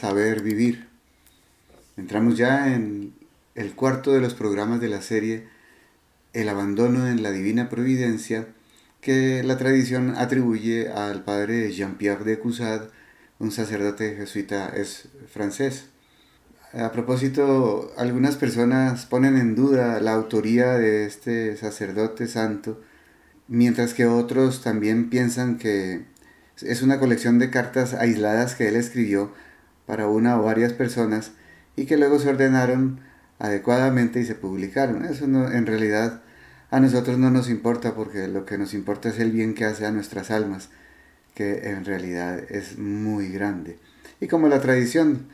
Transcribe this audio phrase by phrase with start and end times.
[0.00, 0.88] Saber Vivir.
[1.98, 3.12] Entramos ya en
[3.54, 5.46] el cuarto de los programas de la serie
[6.32, 8.46] El abandono en la divina providencia
[9.02, 12.88] que la tradición atribuye al padre Jean-Pierre de Cusade,
[13.38, 15.84] un sacerdote jesuita es francés.
[16.72, 22.80] A propósito, algunas personas ponen en duda la autoría de este sacerdote santo,
[23.48, 26.06] mientras que otros también piensan que
[26.62, 29.32] es una colección de cartas aisladas que él escribió
[29.90, 31.32] para una o varias personas
[31.74, 33.00] y que luego se ordenaron
[33.40, 35.04] adecuadamente y se publicaron.
[35.04, 36.22] Eso no, en realidad
[36.70, 39.86] a nosotros no nos importa porque lo que nos importa es el bien que hace
[39.86, 40.68] a nuestras almas,
[41.34, 43.78] que en realidad es muy grande.
[44.20, 45.26] Y como la tradición,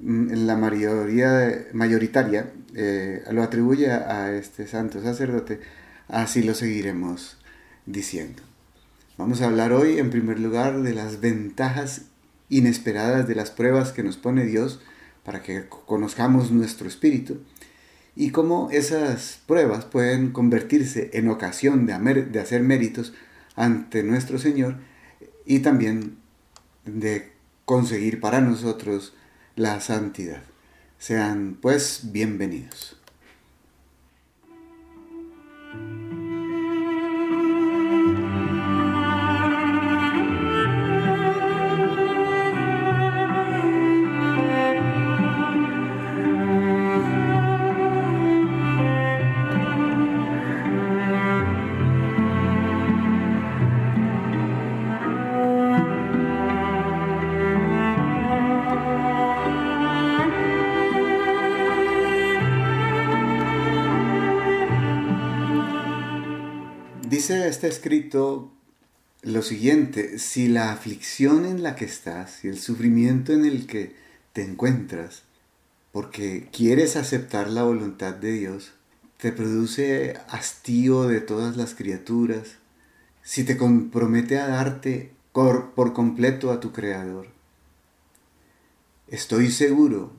[0.00, 5.60] mm, la mayoría mayoritaria eh, lo atribuye a este santo sacerdote,
[6.08, 7.38] así lo seguiremos
[7.86, 8.42] diciendo.
[9.16, 12.10] Vamos a hablar hoy en primer lugar de las ventajas
[12.56, 14.80] inesperadas de las pruebas que nos pone Dios
[15.24, 17.40] para que conozcamos nuestro espíritu
[18.16, 23.12] y cómo esas pruebas pueden convertirse en ocasión de, hacer méritos
[23.56, 24.76] ante nuestro Señor
[25.44, 26.16] y también
[26.84, 27.32] de
[27.64, 29.14] conseguir para nosotros
[29.56, 30.42] la santidad.
[30.98, 33.03] Sean pues bienvenidos.
[67.64, 68.52] Este escrito
[69.22, 73.94] lo siguiente, si la aflicción en la que estás y el sufrimiento en el que
[74.34, 75.22] te encuentras,
[75.90, 78.74] porque quieres aceptar la voluntad de Dios,
[79.16, 82.56] te produce hastío de todas las criaturas,
[83.22, 87.28] si te compromete a darte por completo a tu Creador,
[89.08, 90.12] estoy seguro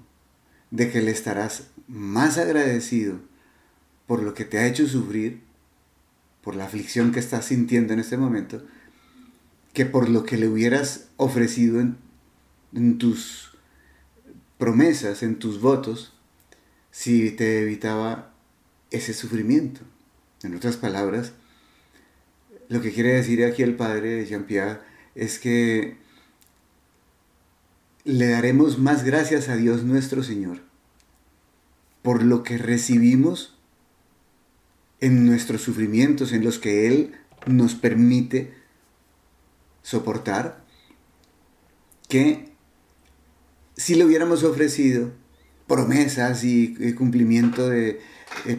[0.72, 3.19] de que le estarás más agradecido
[4.07, 5.45] por lo que te ha hecho sufrir
[6.45, 8.63] por la aflicción que estás sintiendo en este momento,
[9.73, 13.57] que por lo que le hubieras ofrecido en, tus
[14.57, 16.13] promesas, en tus votos,
[16.91, 18.31] si te evitaba
[18.91, 19.81] ese sufrimiento.
[20.44, 21.33] En otras palabras,
[22.69, 24.79] lo que quiere decir aquí el padre Jean-Pierre
[25.16, 25.97] es que
[28.03, 30.59] le daremos más gracias a Dios nuestro Señor
[32.06, 33.54] por lo que recibimos
[35.05, 37.11] en nuestros sufrimientos, en los que Él
[37.45, 38.53] nos permite
[39.83, 40.66] soportar,
[42.09, 42.51] que
[43.77, 45.11] si le hubiéramos ofrecido
[45.67, 47.99] promesas y, cumplimiento de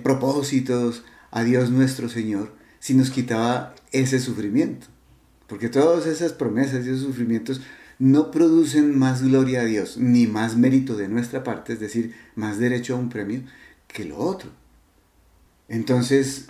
[0.05, 4.87] propósitos a Dios nuestro Señor, si nos quitaba ese sufrimiento.
[5.49, 7.61] Porque todas esas promesas y esos sufrimientos
[7.99, 12.59] no producen más gloria a Dios, ni más mérito de nuestra parte, es decir, más
[12.59, 13.43] derecho a un premio,
[13.89, 14.51] que lo otro.
[15.69, 16.49] Entonces,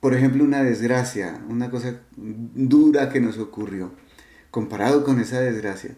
[0.00, 3.92] por ejemplo, una desgracia, una cosa dura que nos ocurrió,
[4.50, 5.96] comparado con esa desgracia,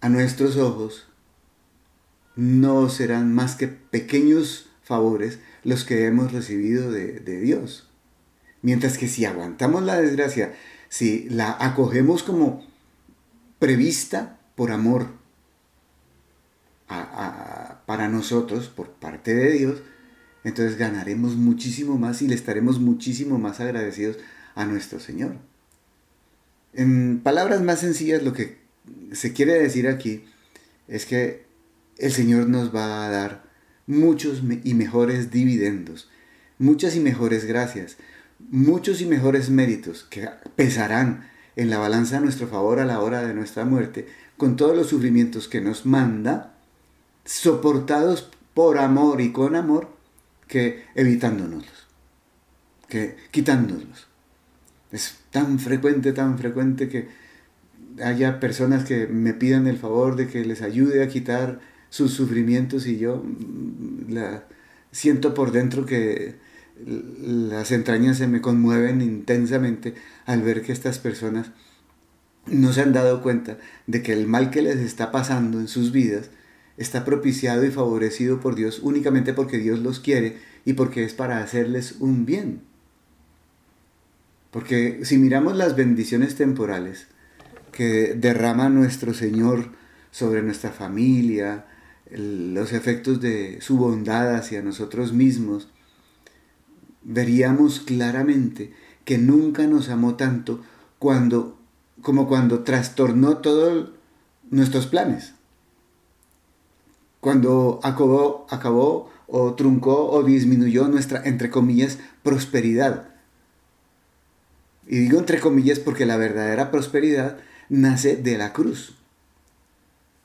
[0.00, 1.06] a nuestros ojos
[2.34, 7.88] no serán más que pequeños favores los que hemos recibido de, Dios.
[8.62, 10.54] Mientras que si aguantamos la desgracia,
[10.88, 12.66] si la acogemos como
[13.58, 15.06] prevista por amor
[17.86, 19.82] para nosotros, por parte de Dios,
[20.44, 24.18] entonces ganaremos muchísimo más y le estaremos muchísimo más agradecidos
[24.54, 25.36] a nuestro Señor.
[26.72, 28.58] En palabras más sencillas, lo que
[29.12, 30.24] se quiere decir aquí
[30.88, 31.44] es que
[31.98, 33.44] el Señor nos va a dar
[33.86, 36.08] muchos y mejores dividendos,
[36.58, 37.96] muchas y mejores gracias,
[38.50, 43.26] muchos y mejores méritos que pesarán en la balanza a nuestro favor a la hora
[43.26, 44.06] de nuestra muerte,
[44.36, 46.54] con todos los sufrimientos que nos manda,
[47.24, 49.88] soportados por amor y con amor,
[50.52, 51.86] que evitándonoslos,
[52.86, 54.06] que quitándonos.
[54.90, 57.08] Es tan frecuente, tan frecuente que
[58.04, 62.86] haya personas que me pidan el favor de que les ayude a quitar sus sufrimientos
[62.86, 64.44] y yo mm, la,
[64.90, 66.34] siento por dentro que
[66.84, 69.94] las entrañas se me conmueven intensamente
[70.26, 71.50] al ver que estas personas
[72.44, 73.56] no se han dado cuenta
[73.86, 76.28] de que el mal que les está pasando en sus vidas
[76.76, 81.42] está propiciado y favorecido por Dios únicamente porque Dios los quiere y porque es para
[81.42, 82.62] hacerles un bien.
[84.50, 87.06] Porque si miramos las bendiciones temporales,
[87.72, 89.70] que derrama nuestro Señor
[90.10, 91.66] sobre nuestra familia,
[92.10, 95.68] los efectos de su bondad hacia nosotros mismos,
[97.02, 98.74] veríamos claramente
[99.04, 100.62] que nunca nos amó tanto
[100.98, 101.58] cuando,
[102.02, 103.90] como cuando trastornó todos
[104.50, 105.32] nuestros planes.
[107.22, 113.10] Cuando acabó, acabó o truncó o disminuyó nuestra, entre comillas, prosperidad.
[114.88, 117.38] Y digo entre comillas porque la verdadera prosperidad
[117.68, 118.96] nace de la cruz.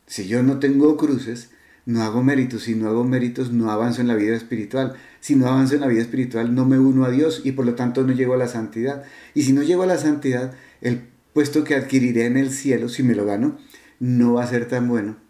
[0.07, 1.51] Si yo no tengo cruces,
[1.85, 2.63] no hago méritos.
[2.63, 4.95] Si no hago méritos, no avanzo en la vida espiritual.
[5.19, 7.75] Si no avanzo en la vida espiritual, no me uno a Dios y por lo
[7.75, 9.03] tanto no llego a la santidad.
[9.35, 11.03] Y si no llego a la santidad, el
[11.33, 13.59] puesto que adquiriré en el cielo, si me lo gano,
[13.99, 15.26] no va a ser tan bueno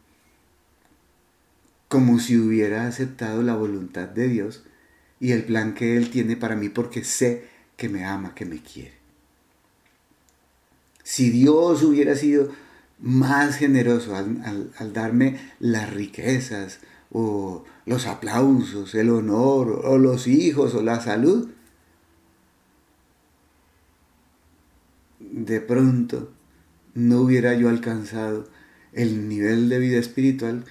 [1.88, 4.63] como si hubiera aceptado la voluntad de Dios
[5.19, 8.62] y el plan que Él tiene para mí porque sé que me ama, que me
[8.62, 8.98] quiere.
[11.04, 12.51] Si Dios hubiera sido
[13.00, 16.80] más generoso al, darme las riquezas
[17.12, 21.50] o los aplausos, el honor o los hijos o la salud,
[25.19, 26.31] de pronto
[26.94, 28.50] no hubiera yo alcanzado
[28.92, 30.66] el nivel de vida espiritual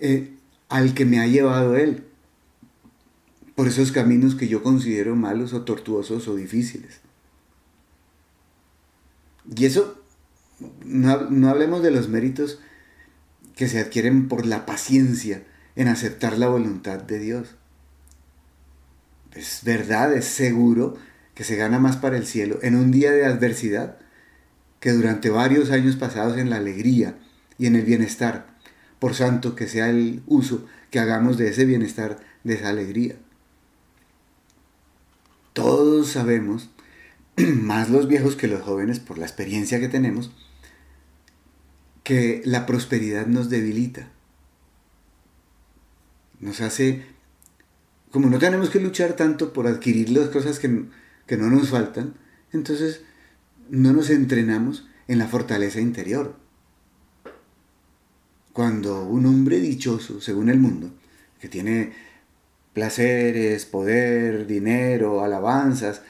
[0.00, 0.34] eh,
[0.68, 2.04] al que me ha llevado Él.
[3.54, 7.00] Por esos caminos que yo considero malos o tortuosos o difíciles.
[9.54, 10.02] Y eso
[10.84, 12.58] no, hablemos de los méritos
[13.54, 15.42] que se adquieren por la paciencia
[15.76, 17.56] en aceptar la voluntad de Dios.
[19.34, 20.96] Es verdad, es seguro
[21.34, 23.98] que se gana más para el cielo en un día de adversidad
[24.80, 27.18] que durante varios años pasados en la alegría
[27.58, 28.55] y en el bienestar,
[28.98, 33.16] por santo que sea el uso que hagamos de ese bienestar, de esa alegría.
[35.52, 36.70] Todos sabemos,
[37.36, 40.32] más los viejos que los jóvenes por la experiencia que tenemos,
[42.04, 44.10] que la prosperidad nos debilita.
[46.40, 47.04] Nos hace,
[48.10, 50.84] como no tenemos que luchar tanto por adquirir las cosas que,
[51.26, 52.14] que no nos faltan,
[52.52, 53.00] entonces
[53.68, 56.36] no nos entrenamos en la fortaleza interior.
[58.56, 60.88] Cuando un hombre dichoso, según el mundo,
[61.38, 61.92] que tiene
[62.72, 66.00] placeres, poder, dinero, alabanzas,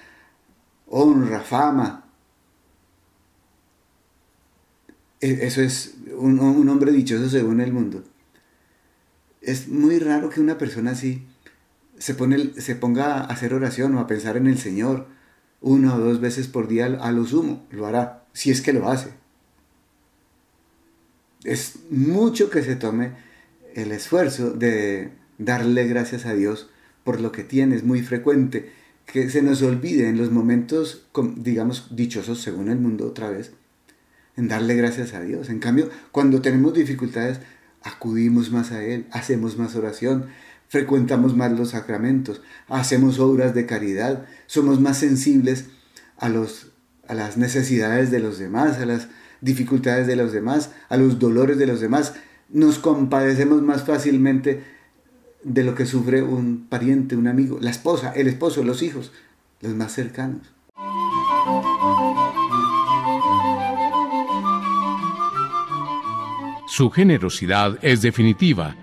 [0.86, 2.04] honra, fama,
[5.20, 6.38] E, eso es un,
[6.68, 8.04] hombre dichoso según el mundo.
[9.40, 11.26] Es muy raro que una persona así
[11.98, 15.08] se, pone, se ponga a hacer oración o a pensar en el Señor
[15.60, 17.66] una o dos veces por día a lo sumo.
[17.72, 19.25] Lo hará, si es que lo hace.
[21.44, 23.12] Es mucho que se tome
[23.74, 26.70] el esfuerzo de darle gracias a Dios
[27.04, 27.76] por lo que tiene.
[27.76, 28.72] Es muy frecuente
[29.06, 31.06] que se nos olvide en los momentos,
[31.36, 33.52] digamos, dichosos según el mundo otra vez,
[34.36, 35.48] en darle gracias a Dios.
[35.48, 37.38] En cambio, cuando tenemos dificultades,
[37.82, 40.26] acudimos más a Él, hacemos más oración,
[40.68, 45.66] frecuentamos más los sacramentos, hacemos obras de caridad, somos más sensibles
[46.16, 46.72] a, los,
[47.06, 49.08] a las necesidades de los demás, a las
[49.40, 52.14] dificultades de los demás, a los dolores de los demás.
[52.48, 54.62] Nos compadecemos más fácilmente
[55.42, 59.12] de lo que sufre un pariente, un amigo, la esposa, el esposo, los hijos,
[59.60, 60.52] los más cercanos.
[66.68, 68.76] Su generosidad es definitiva.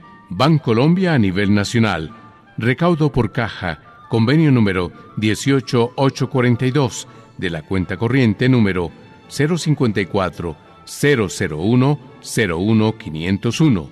[0.63, 2.11] Colombia a nivel nacional.
[2.57, 4.07] Recaudo por caja.
[4.09, 7.07] Convenio número 18842
[7.37, 8.91] de la cuenta corriente número
[9.29, 13.89] 054 001 01501.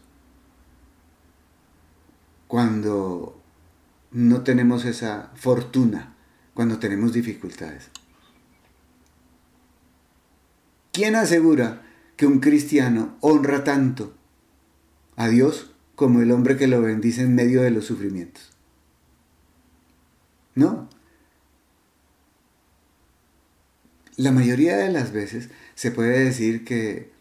[2.48, 3.42] cuando
[4.12, 6.16] no tenemos esa fortuna,
[6.54, 7.90] cuando tenemos dificultades.
[10.92, 11.84] ¿Quién asegura
[12.16, 14.14] que un cristiano honra tanto
[15.16, 18.52] a Dios como el hombre que lo bendice en medio de los sufrimientos.
[20.54, 20.88] No.
[24.16, 27.12] La mayoría de las veces se puede decir que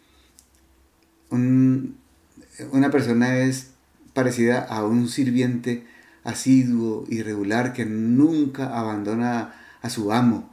[1.29, 3.71] una persona es
[4.17, 5.85] parecida a un sirviente
[6.23, 10.51] asiduo y regular que nunca abandona a su amo,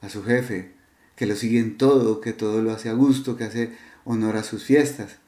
[0.00, 0.72] a su jefe,
[1.14, 3.70] que lo sigue en todo, que todo lo hace a gusto, que hace
[4.04, 5.18] honor a sus fiestas.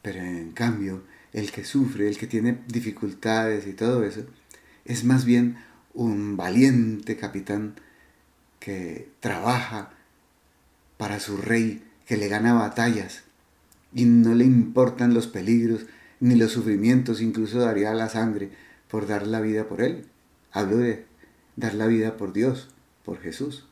[0.00, 4.24] Pero en cambio, el que sufre, el que tiene dificultades y todo eso,
[4.84, 5.56] es más bien
[5.92, 7.74] un valiente capitán
[8.60, 9.90] que trabaja
[10.98, 13.24] para su rey, que le gana batallas
[13.92, 15.86] y no le importan los peligros
[16.20, 18.50] ni los sufrimientos, incluso daría la sangre
[18.88, 20.06] por dar la vida por él.
[20.52, 21.06] Hablo de
[21.56, 22.68] dar la vida por Dios,
[23.04, 23.66] por Jesús.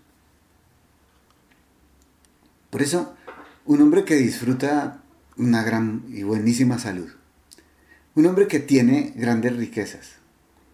[2.71, 3.15] Por eso,
[3.67, 5.03] un hombre que disfruta
[5.37, 7.11] una gran y buenísima salud,
[8.15, 10.17] un hombre que tiene grandes riquezas,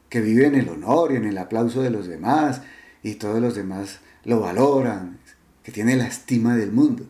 [0.09, 2.63] que vive en el honor y en el aplauso de los demás
[3.03, 5.19] y todos los demás lo valoran,
[5.63, 7.07] que tiene la estima del mundo.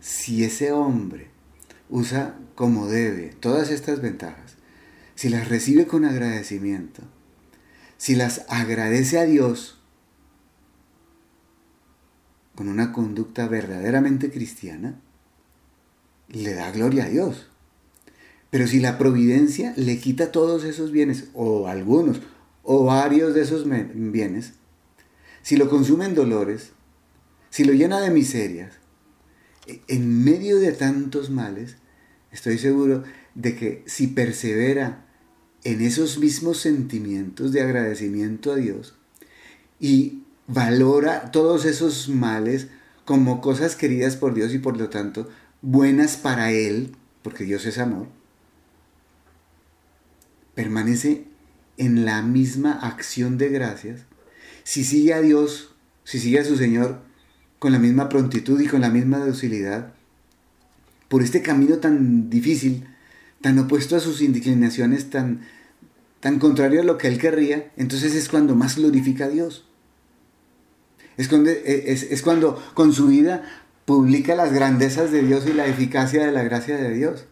[0.00, 1.28] Si ese hombre
[1.88, 4.56] usa como debe todas estas ventajas,
[5.14, 7.02] si las recibe con agradecimiento,
[7.96, 9.78] si las agradece a Dios
[12.54, 14.98] con una conducta verdaderamente cristiana,
[16.28, 17.48] le da gloria a Dios.
[18.50, 22.20] Pero si la providencia le quita todos esos bienes, o algunos,
[22.62, 24.54] o varios de esos bienes,
[25.42, 26.70] si lo consume en dolores,
[27.50, 28.72] si lo llena de miserias,
[29.88, 31.76] en medio de tantos males,
[32.30, 33.04] estoy seguro
[33.34, 35.04] de que si persevera
[35.64, 38.94] en esos mismos sentimientos de agradecimiento a Dios
[39.80, 42.68] y valora todos esos males
[43.04, 45.28] como cosas queridas por Dios y por lo tanto
[45.62, 48.06] buenas para Él, porque Dios es amor,
[50.54, 51.24] permanece
[51.76, 54.02] en la misma acción de gracias,
[54.62, 57.00] si sigue a Dios, si sigue a su Señor
[57.58, 59.92] con la misma prontitud y con la misma docilidad,
[61.08, 62.86] por este camino tan difícil,
[63.40, 65.40] tan opuesto a sus inclinaciones, tan,
[66.20, 69.64] tan contrario a lo que él querría, entonces es cuando más glorifica a Dios.
[71.16, 73.44] Es cuando, e, es, es cuando con su vida
[73.84, 77.26] publica las grandezas de Dios y la eficacia de la gracia de Dios.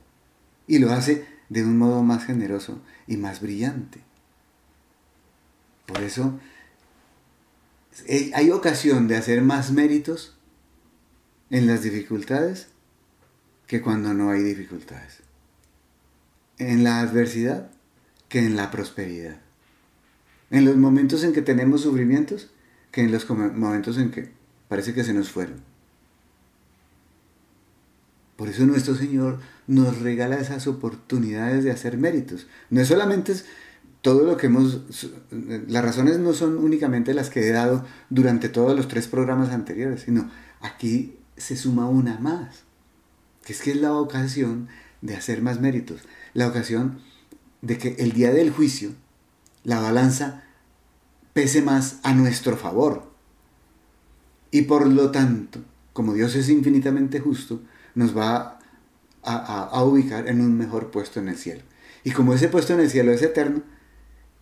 [0.67, 4.01] Y lo hace de un modo más generoso y más brillante.
[5.87, 6.39] Por eso
[8.35, 10.37] hay ocasión de hacer más méritos
[11.51, 12.69] en las dificultades
[13.67, 15.21] que cuando no hay dificultades.
[16.59, 17.71] En la adversidad
[18.29, 19.41] que en la prosperidad.
[20.51, 22.51] En los momentos en que tenemos sufrimientos
[22.91, 24.31] que en los momentos en que
[24.69, 25.63] parece que se nos fueron.
[28.37, 32.47] Por eso nuestro Señor nos regala esas oportunidades de hacer méritos.
[32.71, 33.35] No es solamente
[34.05, 34.83] todo lo que hemos...
[35.31, 40.03] Las razones no son únicamente las que he dado durante todos los tres programas anteriores,
[40.03, 40.31] sino
[40.61, 42.65] aquí se suma una más,
[43.47, 44.69] que es que es la ocasión
[45.01, 46.03] de hacer más méritos,
[46.35, 46.99] la ocasión
[47.63, 48.91] de que el día del juicio
[49.63, 50.45] la balanza
[51.33, 53.11] pese más a nuestro favor.
[54.51, 55.61] Y por lo tanto,
[55.95, 57.63] como Dios es infinitamente justo,
[57.95, 58.59] nos va
[59.23, 61.63] a, ubicar en un mejor puesto en el cielo.
[62.05, 63.63] Y como ese puesto en el cielo es eterno,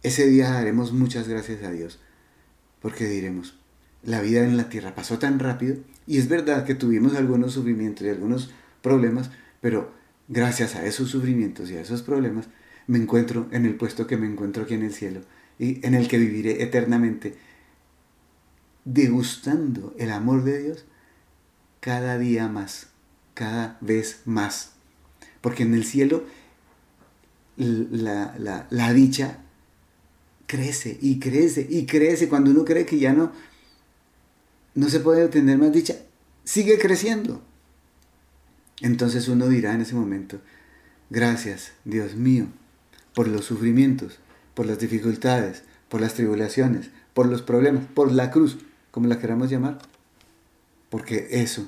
[0.03, 2.01] ese día daremos muchas gracias a Dios,
[2.81, 3.59] porque diremos,
[4.03, 8.07] la vida en la tierra pasó tan rápido, y es verdad que tuvimos algunos sufrimientos
[8.07, 8.51] y algunos
[8.83, 9.31] problemas,
[9.61, 9.93] pero
[10.29, 12.49] gracias a esos sufrimientos y a esos problemas,
[12.87, 15.21] me encuentro en el puesto que me encuentro aquí en el cielo,
[15.59, 17.37] y en el que viviré eternamente,
[18.85, 20.85] degustando el amor de Dios
[21.81, 22.93] cada día más
[23.35, 24.73] cada vez más.
[25.41, 26.25] Porque en el cielo
[27.57, 29.39] la, dicha
[30.53, 32.29] crece y crece y crece.
[32.29, 33.33] Cuando uno cree que ya no,
[34.75, 35.97] no se puede obtener más dicha,
[36.45, 37.43] sigue creciendo.
[38.83, 40.41] Entonces uno dirá en ese momento,
[41.09, 42.49] gracias Dios mío
[43.15, 44.19] por los sufrimientos,
[44.53, 48.59] por las dificultades, por las tribulaciones, por los problemas, por la cruz,
[48.91, 49.79] como la queramos llamar,
[50.91, 51.67] porque eso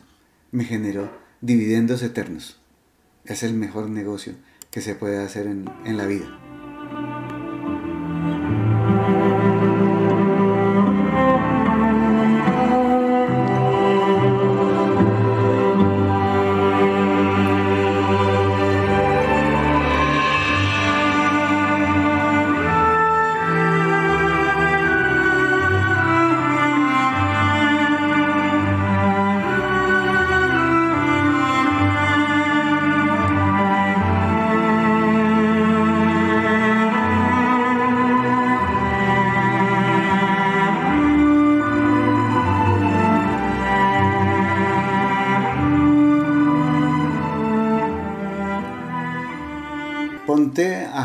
[0.52, 1.10] me generó
[1.40, 2.58] dividendos eternos.
[3.24, 4.34] Es el mejor negocio
[4.70, 6.53] que se puede hacer en, en la vida.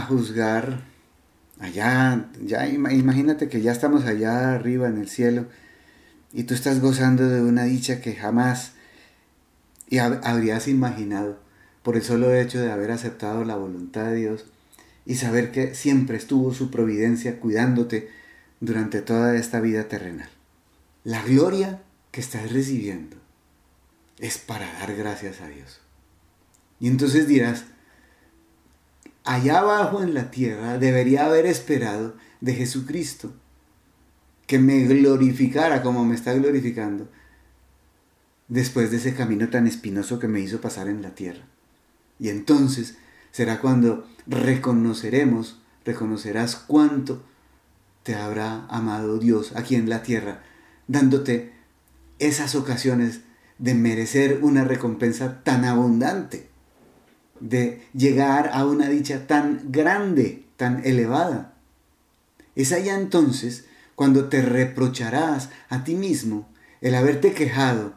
[0.09, 0.81] Juzgar
[1.59, 5.45] allá, ya imagínate que ya estamos allá arriba en el cielo
[6.33, 8.73] y tú estás gozando de una dicha que jamás
[10.23, 11.39] habrías imaginado
[11.83, 14.45] por el solo hecho de haber aceptado la voluntad de Dios
[15.05, 18.09] y saber que siempre estuvo su providencia cuidándote
[18.59, 20.29] durante toda esta vida terrenal.
[21.03, 23.17] La gloria que estás recibiendo
[24.19, 25.79] es para dar gracias a Dios.
[26.79, 27.65] Y entonces dirás,
[29.29, 33.31] allá abajo en la tierra debería haber esperado de Jesucristo
[34.47, 37.07] que me glorificara como me está glorificando
[38.47, 41.45] después de ese camino tan espinoso que me hizo pasar en la tierra.
[42.17, 42.97] Y entonces
[43.29, 47.21] será cuando reconoceremos, reconocerás cuánto
[48.01, 50.41] te habrá amado Dios aquí en la tierra,
[50.87, 51.53] dándote
[52.17, 53.21] esas ocasiones
[53.59, 56.48] de merecer una recompensa tan abundante,
[57.39, 61.53] de llegar a una dicha tan grande, tan elevada.
[62.55, 63.65] Es allá entonces
[63.95, 66.49] cuando te reprocharás a ti mismo
[66.81, 67.93] el haberte quejado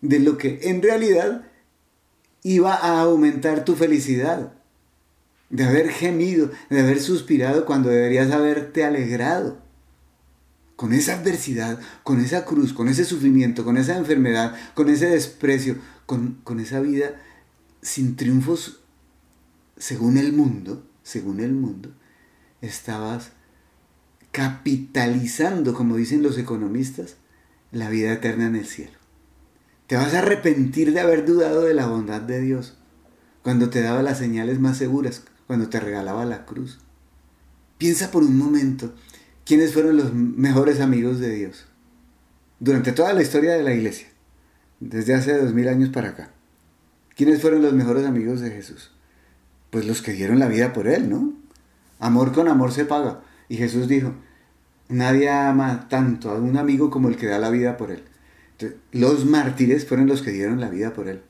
[0.00, 1.42] de lo que en realidad
[2.42, 4.52] iba a aumentar tu felicidad,
[5.50, 9.58] de haber gemido, de haber suspirado cuando deberías haberte alegrado.
[10.76, 15.76] Con esa adversidad, con esa cruz, con ese sufrimiento, con esa enfermedad, con ese desprecio,
[16.06, 17.20] con, con esa vida
[17.82, 18.80] sin triunfos
[19.76, 21.92] según el mundo, según el mundo,
[22.60, 23.30] estabas
[24.32, 27.16] capitalizando, como dicen los economistas,
[27.72, 28.98] la vida eterna en el cielo.
[29.86, 32.76] Te vas a arrepentir de haber dudado de la bondad de Dios
[33.42, 36.78] cuando te daba las señales más seguras, cuando te regalaba la cruz.
[37.78, 38.94] Piensa por un momento
[39.46, 41.66] quiénes fueron los mejores amigos de Dios
[42.60, 44.08] durante toda la historia de la iglesia,
[44.80, 46.32] desde hace dos mil años para acá.
[47.18, 48.92] ¿Quiénes fueron los mejores amigos de Jesús?
[49.68, 51.34] Pues los que dieron la vida por Él, ¿no?
[51.98, 53.20] Amor con amor se paga.
[53.50, 54.14] Y Jesús dijo,
[54.88, 58.04] nadie ama tanto a un amigo como el que da la vida por Él
[58.92, 61.22] los mártires fueron los que dieron la vida por él.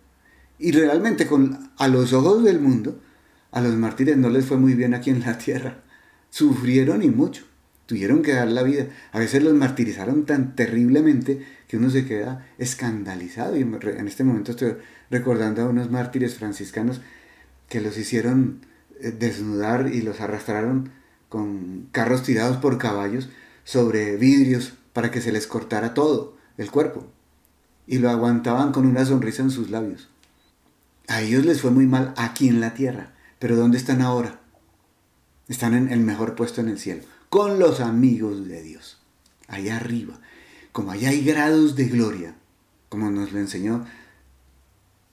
[0.59, 3.01] Y realmente con, a los ojos del mundo,
[3.53, 5.83] a los mártires no les fue muy bien aquí en la tierra.
[6.31, 7.44] Sufrieron y mucho.
[7.87, 8.87] Tuvieron que dar la vida.
[9.12, 13.57] A veces los martirizaron tan terriblemente que uno se queda escandalizado.
[13.57, 14.74] Y en este momento estoy
[15.11, 17.01] recordando a unos mártires franciscanos
[17.68, 18.61] que los hicieron
[19.01, 20.90] eh, desnudar y los arrastraron
[21.29, 23.29] con carros tirados por caballos
[23.64, 27.07] sobre vidrios para que se les cortara todo el cuerpo
[27.87, 30.09] y lo aguantaban con una sonrisa en sus labios.
[31.09, 34.40] A ellos les fue muy mal aquí en la tierra, pero ¿dónde están ahora?
[35.49, 38.99] Están en el mejor puesto en el cielo, con los amigos de Dios,
[39.47, 40.21] allá arriba.
[40.73, 42.35] Como allá hay grados de gloria,
[42.90, 43.87] como nos lo enseñó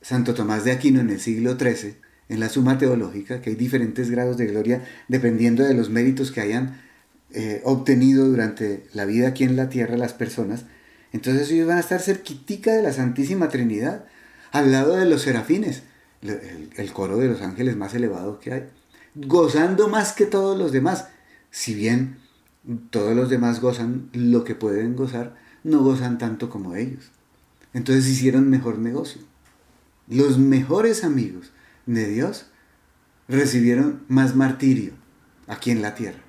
[0.06, 1.96] Santo Tomás de Aquino en el siglo XIII,
[2.30, 6.42] en la Suma Teológica, que hay diferentes grados de gloria dependiendo de los méritos que
[6.42, 6.80] hayan
[7.32, 10.66] eh, obtenido durante la vida aquí en la tierra las personas,
[11.12, 14.06] entonces ellos van a estar cerquitica de la Santísima Trinidad,
[14.52, 15.82] al lado de los serafines,
[16.22, 18.64] el, coro de los ángeles más elevado que hay,
[19.16, 21.08] gozando más que todos los demás.
[21.50, 22.18] Si bien
[22.92, 27.10] todos los demás gozan lo que pueden gozar, no gozan tanto como ellos.
[27.74, 29.24] Entonces hicieron mejor negocio.
[30.08, 31.52] Los mejores amigos
[31.86, 32.48] de Dios
[33.28, 34.94] recibieron más martirio
[35.48, 36.20] aquí en la tierra.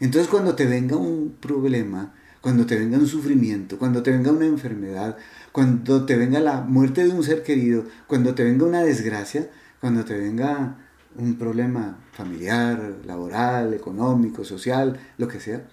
[0.00, 4.46] Entonces cuando te venga un problema, cuando te venga un sufrimiento, cuando te venga una
[4.46, 5.16] enfermedad,
[5.52, 10.04] cuando te venga la muerte de un ser querido, cuando te venga una desgracia, cuando
[10.04, 10.78] te venga
[11.16, 15.66] un problema familiar, laboral, económico, social, lo que sea,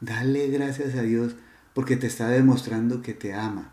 [0.00, 1.34] dale gracias a Dios
[1.74, 3.72] porque te está demostrando que te ama,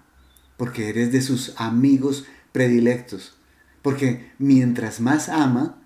[0.57, 3.35] porque eres de sus amigos predilectos,
[3.81, 5.83] porque mientras más ama,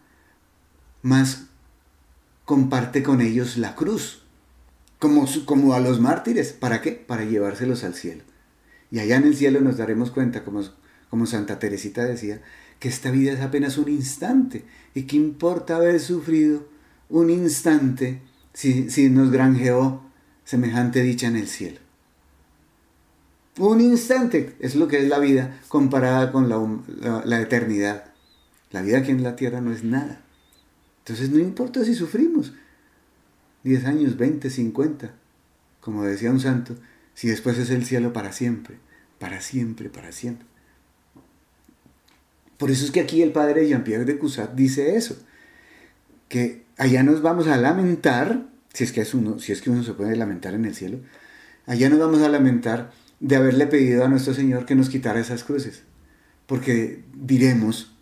[1.02, 1.48] más
[2.46, 4.22] comparte con ellos la cruz
[5.00, 6.54] como, como a los mártires.
[6.54, 6.92] ¿Para qué?
[6.92, 8.24] Para llevárselos al cielo.
[8.92, 10.62] Y allá en el cielo nos daremos cuenta, como,
[11.10, 12.40] como Santa Teresita decía,
[12.78, 14.64] que esta vida es apenas un instante.
[14.94, 16.70] ¿Y qué importa haber sufrido
[17.10, 18.22] un instante
[18.54, 20.04] si, si nos granjeó
[20.44, 21.89] semejante dicha en el cielo?
[23.60, 28.06] Un instante es lo que es la vida comparada con la, eternidad.
[28.72, 30.22] La vida aquí en la tierra no es nada.
[31.00, 32.54] Entonces no importa si sufrimos,
[33.66, 35.12] 10 años, 20, 50,
[35.82, 36.78] como decía un santo,
[37.14, 38.78] si después es el cielo para siempre,
[39.20, 40.48] para siempre, para siempre.
[42.58, 45.18] Por eso es que aquí el padre Jean-Pierre de Cusat dice eso,
[46.30, 49.84] que allá nos vamos a lamentar, si es, que es uno, si es que uno
[49.84, 51.00] se puede lamentar en el cielo,
[51.66, 55.44] allá nos vamos a lamentar de haberle pedido a nuestro Señor que nos quitara esas
[55.44, 55.84] cruces,
[56.46, 57.96] porque diremos,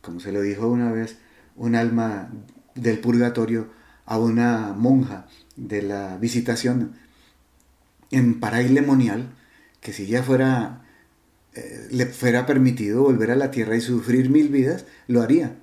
[0.00, 1.18] como se lo dijo una vez
[1.56, 2.30] un alma
[2.74, 3.68] del purgatorio
[4.06, 6.94] a una monja de la visitación
[8.10, 9.30] en Paraílemonial,
[9.80, 10.82] que si ya fuera,
[11.54, 15.56] eh, le fuera permitido volver a la tierra y sufrir mil vidas, lo haría,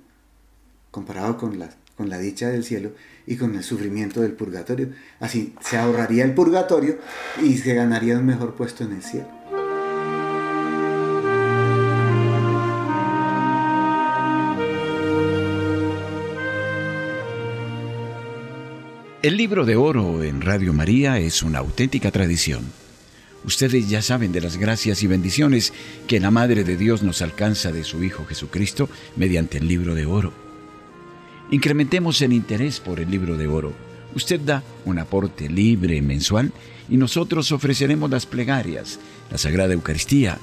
[0.90, 2.92] comparado con la, con la dicha del cielo
[3.26, 4.88] y con el sufrimiento del purgatorio.
[5.20, 6.98] Así se ahorraría el purgatorio
[7.42, 9.42] y se ganaría un mejor puesto en el cielo.
[19.22, 22.72] El libro de oro en Radio María es una auténtica tradición.
[23.44, 25.72] Ustedes ya saben de las gracias y bendiciones
[26.08, 30.06] que la Madre de Dios nos alcanza de su Hijo Jesucristo mediante el libro de
[30.06, 30.41] oro.
[31.52, 33.74] Incrementemos el interés por el libro de oro.
[34.14, 36.50] Usted da un aporte libre mensual
[36.88, 38.98] y nosotros ofreceremos las plegarias,
[39.30, 40.38] la Sagrada Eucaristía,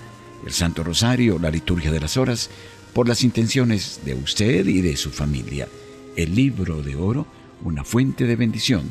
[0.46, 2.52] el Santo Rosario, la liturgia de las horas,
[2.94, 5.68] por las intenciones de usted y de su familia.
[6.16, 7.26] El libro de oro
[7.64, 8.84] una fuente de bendición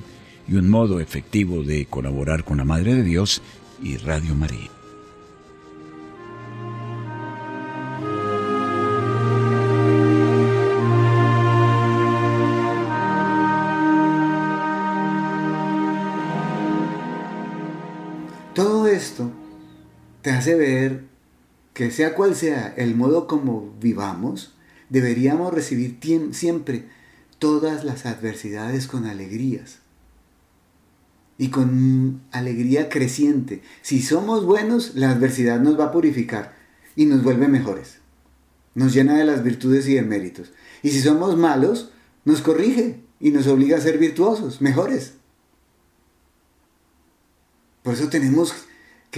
[0.48, 3.42] y un modo efectivo de colaborar con la Madre de Dios
[3.80, 4.77] y Radio María.
[21.78, 24.52] Que sea cual sea el modo como vivamos,
[24.88, 26.00] deberíamos recibir
[26.32, 26.88] siempre
[27.38, 29.78] todas las adversidades con alegrías
[31.38, 33.62] y con alegría creciente.
[33.82, 36.56] Si somos buenos, la adversidad nos va a purificar
[36.96, 37.98] y nos vuelve mejores.
[38.74, 40.52] Nos llena de las virtudes y de méritos.
[40.82, 41.92] Y si somos malos,
[42.24, 45.12] nos corrige y nos obliga a ser virtuosos, mejores.
[47.84, 48.52] Por eso tenemos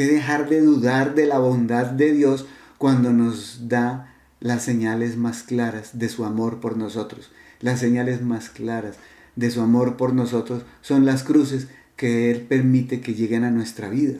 [0.00, 2.46] que dejar de dudar de la bondad de Dios
[2.78, 8.48] cuando nos da las señales más claras de su amor por nosotros las señales más
[8.48, 8.96] claras
[9.36, 13.90] de su amor por nosotros son las cruces que Él permite que lleguen a nuestra
[13.90, 14.18] vida.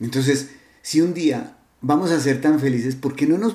[0.00, 0.50] Entonces,
[0.80, 3.54] si un día vamos a ser tan felices, ¿por qué no nos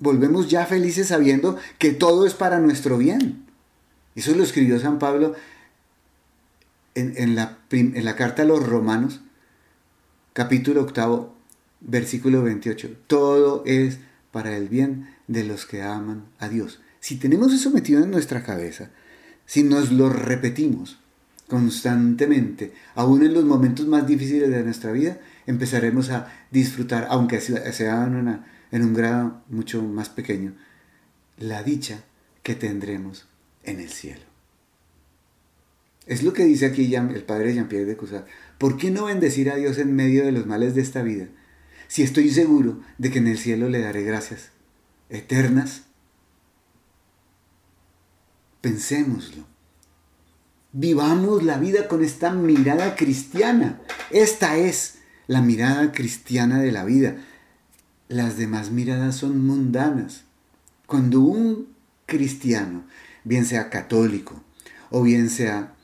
[0.00, 3.46] volvemos ya felices sabiendo que todo es para nuestro bien?
[4.16, 5.34] Eso lo escribió San Pablo
[6.98, 7.34] en,
[8.04, 9.20] la, carta a los romanos,
[10.32, 11.34] capítulo octavo,
[11.80, 12.96] versículo 28.
[13.06, 13.98] Todo es
[14.32, 16.80] para el bien de los que aman a Dios.
[17.00, 18.90] Si tenemos eso metido en nuestra cabeza,
[19.46, 20.98] si nos lo repetimos
[21.48, 28.04] constantemente, aún en los momentos más difíciles de nuestra vida, empezaremos a disfrutar, aunque sea
[28.70, 30.54] en un grado mucho más pequeño,
[31.38, 32.04] la dicha
[32.42, 33.26] que tendremos
[33.62, 34.37] en el cielo.
[36.08, 38.26] Es lo que dice aquí el padre Jean-Pierre de Cusat.
[38.56, 41.28] ¿Por qué no bendecir a Dios en medio de los males de esta vida?
[41.86, 44.50] Si estoy seguro de que en el cielo le daré gracias
[45.10, 45.82] eternas?
[48.60, 49.44] Pensémoslo.
[50.72, 53.80] Vivamos la vida con esta mirada cristiana.
[54.10, 57.16] Esta es la mirada cristiana de la vida.
[58.08, 60.24] Las demás miradas son mundanas.
[60.86, 61.68] Cuando un
[62.06, 62.84] cristiano,
[63.24, 64.42] bien sea católico,
[64.90, 65.74] o bien sea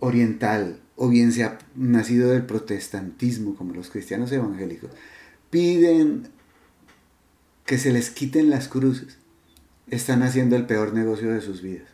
[0.00, 4.90] oriental, o bien sea nacido del protestantismo, como los cristianos evangélicos,
[5.50, 6.28] piden
[7.64, 9.18] que se les quiten las cruces,
[9.88, 11.88] están haciendo el peor negocio de sus vidas.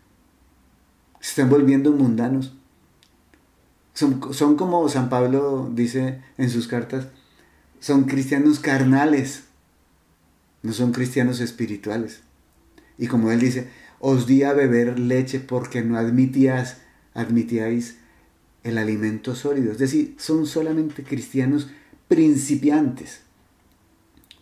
[1.20, 2.54] Se están volviendo mundanos.
[3.94, 7.08] Son, son como San Pablo dice en sus cartas,
[7.80, 9.44] son cristianos carnales,
[10.62, 12.20] no son cristianos espirituales.
[12.98, 16.78] Y como él dice, os di a beber leche porque no admitías,
[17.16, 17.96] admitíais
[18.62, 19.72] el alimento sólido.
[19.72, 21.68] Es decir, son solamente cristianos
[22.06, 23.26] principiantes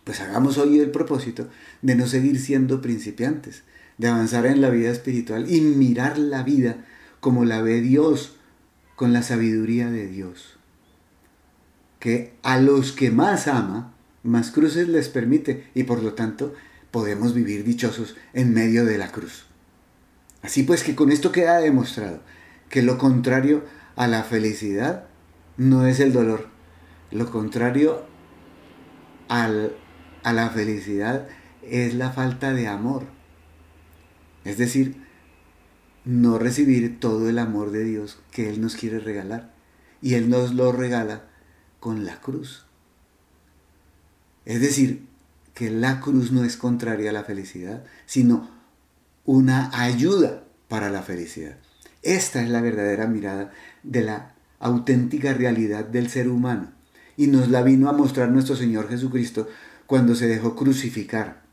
[0.05, 1.49] pues hagamos hoy el propósito
[1.81, 3.63] de no seguir siendo principiantes,
[3.97, 6.85] de avanzar en la vida espiritual y mirar la vida
[7.19, 8.35] como la ve Dios,
[8.95, 10.57] con la sabiduría de Dios.
[11.99, 16.53] Que a los que más ama, más cruces les permite y por lo tanto
[16.91, 19.45] podemos vivir dichosos en medio de la cruz.
[20.43, 22.21] Así pues que con esto queda demostrado
[22.69, 23.63] que lo contrario
[23.95, 25.07] a la felicidad
[25.57, 26.49] no es el dolor,
[27.11, 28.05] lo contrario
[29.29, 29.75] al
[30.25, 31.27] a la felicidad
[31.61, 33.03] es la falta de amor.
[34.43, 35.05] Es decir,
[36.03, 39.53] no recibir todo el amor de Dios que Él nos quiere regalar.
[40.01, 41.27] Y Él nos lo regala
[41.79, 42.65] con la cruz.
[44.45, 45.05] Es decir,
[45.53, 48.49] que la cruz no es contraria a la felicidad, sino
[49.25, 51.57] una ayuda para la felicidad.
[52.05, 56.71] Esta es la verdadera mirada de la auténtica realidad del ser humano.
[57.17, 59.49] Y nos la vino a mostrar nuestro Señor Jesucristo
[59.87, 61.43] cuando se dejó crucificar.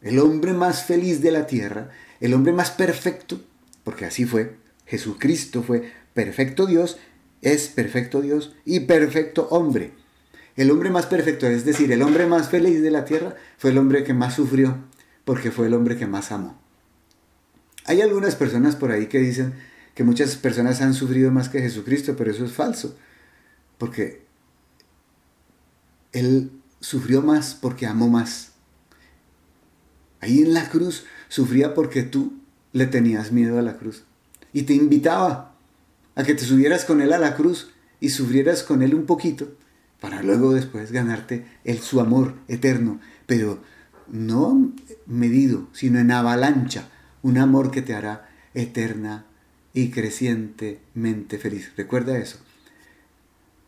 [0.00, 3.40] el hombre más feliz de la tierra, el hombre más perfecto,
[3.84, 6.98] porque así fue, Jesucristo fue perfecto Dios,
[7.42, 9.92] es perfecto Dios y perfecto hombre.
[10.56, 13.78] El hombre más perfecto, es decir, el hombre más feliz de la tierra, fue el
[13.78, 14.78] hombre que más sufrió,
[15.24, 16.58] porque fue el hombre que más amó.
[17.88, 19.54] Hay algunas personas por ahí que dicen
[19.94, 22.96] que muchas personas han sufrido más que Jesucristo, pero eso es falso,
[23.78, 24.26] porque
[26.12, 28.52] Él sufrió más porque amó más.
[30.20, 32.34] Ahí en la cruz sufría porque tú
[32.72, 34.04] le tenías miedo a la cruz.
[34.52, 35.56] Y te invitaba
[36.14, 37.70] a que te subieras con Él a la cruz
[38.00, 39.48] y sufrieras con Él un poquito
[39.98, 43.62] para luego después ganarte el, su amor eterno, pero
[44.08, 44.72] no
[45.06, 46.88] medido, sino en avalancha,
[47.28, 49.26] un amor que te hará eterna
[49.74, 51.72] y crecientemente feliz.
[51.76, 52.38] Recuerda eso.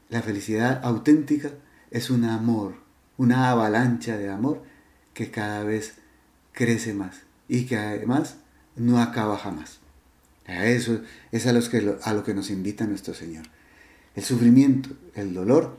[0.09, 1.51] La felicidad auténtica
[1.91, 2.77] es un amor,
[3.19, 4.63] una avalancha de amor
[5.13, 5.97] que cada vez
[6.53, 8.37] crece más y que además
[8.77, 9.81] no acaba jamás.
[10.47, 13.45] A eso es a, los que, lo que nos invita nuestro Señor.
[14.17, 15.79] El sufrimiento, el dolor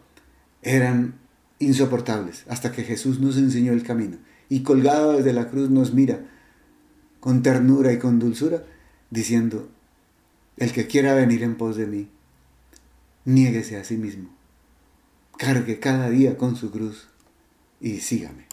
[0.62, 1.16] eran
[1.58, 4.18] insoportables hasta que Jesús nos enseñó el camino
[4.50, 6.28] y colgado desde la cruz nos mira
[7.22, 8.66] con ternura y con dulzura
[9.10, 9.70] diciendo,
[10.58, 12.10] el que quiera venir en pos de mí,
[13.24, 14.30] niéguese a sí mismo,
[15.38, 17.08] cargue cada día con su cruz
[17.80, 18.51] y sígame.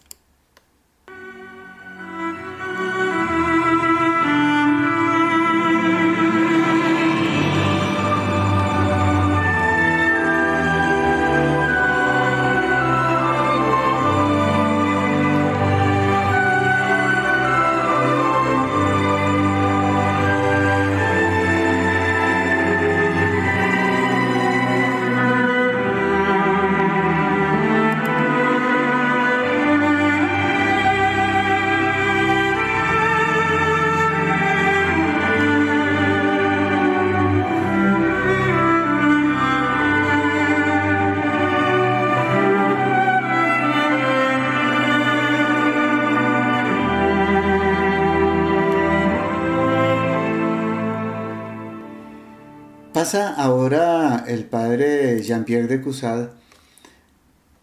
[53.09, 56.29] Pasa ahora el padre Jean-Pierre de Cusade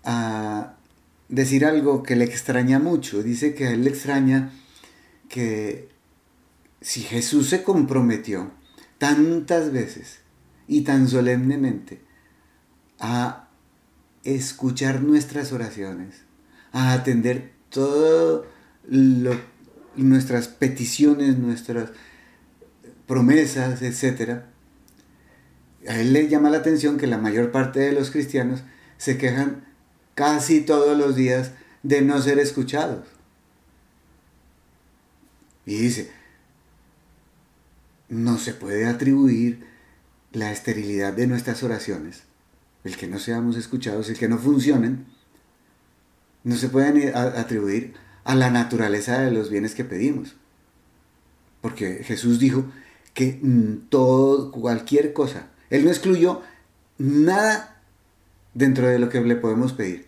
[0.03, 0.73] a
[1.29, 3.21] decir algo que le extraña mucho.
[3.21, 4.49] Dice que a él le extraña
[5.29, 5.88] que
[6.81, 8.49] si Jesús se comprometió
[8.97, 10.21] tantas veces
[10.67, 12.01] y tan solemnemente
[12.99, 13.47] a
[14.23, 16.23] escuchar nuestras oraciones,
[16.71, 18.47] a atender todas
[19.95, 21.91] nuestras peticiones, nuestras
[23.05, 24.54] promesas, etcétera,
[25.88, 28.63] a él le llama la atención que la mayor parte de los cristianos
[28.98, 29.65] se quejan
[30.15, 31.52] casi todos los días
[31.84, 33.06] de no ser escuchados.
[35.65, 36.12] Y dice,
[38.10, 39.65] no se puede atribuir
[40.32, 42.24] la esterilidad de nuestras oraciones,
[42.84, 45.06] el que no seamos escuchados, el que no funcionen,
[46.43, 50.36] no se pueden atribuir a la naturaleza de los bienes que pedimos.
[51.62, 52.65] Porque Jesús dijo
[53.15, 56.41] que mm, todo, cualquier cosa él no excluyó
[56.97, 57.82] nada
[58.54, 60.08] dentro de lo que le podemos pedir.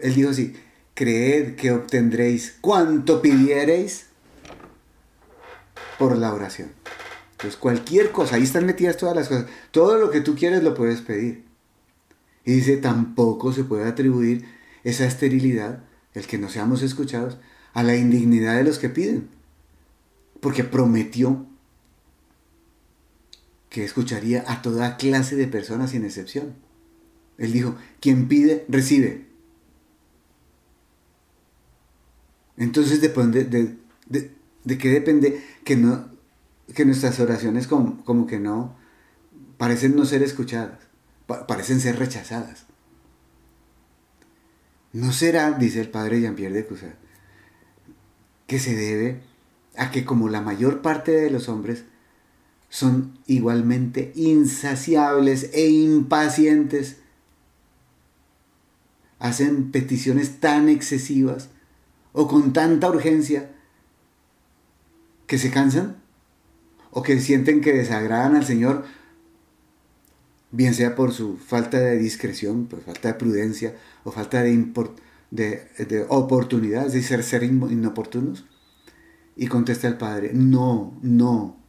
[0.00, 0.54] Él dijo así,
[0.94, 4.06] creed que obtendréis cuanto pidiereis
[5.98, 6.70] por la oración.
[7.32, 9.46] Entonces cualquier cosa, ahí están metidas todas las cosas.
[9.70, 11.44] Todo lo que tú quieres lo puedes pedir.
[12.44, 14.44] Y dice, tampoco se puede atribuir
[14.84, 17.38] esa esterilidad, el que no seamos escuchados,
[17.72, 19.28] a la indignidad de los que piden.
[20.40, 21.46] Porque prometió
[23.72, 26.54] que escucharía a toda clase de personas sin excepción.
[27.38, 29.26] Él dijo, quien pide, recibe.
[32.58, 33.18] Entonces de,
[34.78, 36.06] qué depende que, no,
[36.74, 38.76] que nuestras oraciones como, como, que no
[39.56, 40.78] parecen no ser escuchadas,
[41.26, 42.66] parecen ser rechazadas.
[44.92, 46.94] No será, dice el padre Jean-Pierre de Cusat,
[48.46, 49.22] que se debe
[49.78, 51.86] a que como la mayor parte de los hombres
[52.72, 56.96] son igualmente insaciables e impacientes.
[59.18, 61.50] Hacen peticiones tan excesivas
[62.14, 63.50] o con tanta urgencia
[65.26, 65.98] que se cansan
[66.90, 68.86] o que sienten que desagradan al Señor,
[70.50, 74.50] bien sea por su falta de discreción, por falta de prudencia o falta de,
[75.30, 78.46] de, de oportunidad, de ser, ser inoportunos.
[79.36, 81.61] Y contesta el Padre, no, no,